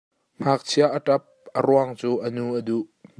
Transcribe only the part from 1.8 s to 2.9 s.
cu a nu a duh.